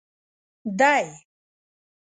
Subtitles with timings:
[0.79, 1.05] دی.